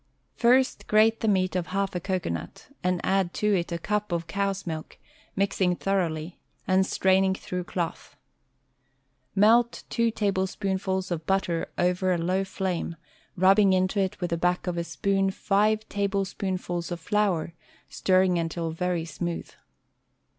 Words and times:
First 0.35 0.87
grate 0.87 1.19
the 1.19 1.27
meat 1.27 1.55
of 1.55 1.67
half 1.67 1.93
a 1.93 1.99
cocoanut, 1.99 2.69
and 2.83 2.99
add 3.03 3.35
to 3.35 3.53
it 3.55 3.71
a 3.71 3.77
cup 3.77 4.11
of 4.11 4.25
(cow's) 4.25 4.65
milk, 4.65 4.97
mixing 5.35 5.75
thoroughly, 5.75 6.39
and 6.67 6.87
straining 6.87 7.35
through 7.35 7.65
cloth. 7.65 8.15
Melt 9.35 9.83
two 9.91 10.09
tablespoonsful 10.11 11.03
of 11.11 11.27
butter 11.27 11.69
over 11.77 12.11
a 12.11 12.17
low 12.17 12.43
flame, 12.43 12.95
rubbing 13.35 13.73
into 13.73 13.99
it 13.99 14.19
with 14.19 14.31
the 14.31 14.37
back 14.37 14.65
of 14.65 14.75
a 14.75 14.83
spoon 14.83 15.29
five 15.29 15.87
tablespoonsful 15.87 16.79
of 16.91 16.99
flour, 16.99 17.53
stirring 17.87 18.39
until 18.39 18.71
very 18.71 19.05
smooth. 19.05 19.51